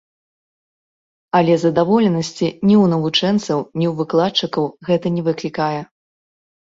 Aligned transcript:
Але 1.39 1.57
задаволенасці 1.63 2.43
ні 2.67 2.75
ў 2.83 2.85
навучэнцаў, 2.93 3.57
ні 3.79 3.85
ў 3.91 3.93
выкладчыкаў 4.03 4.63
гэта 4.89 5.05
не 5.19 5.27
выклікае. 5.29 5.81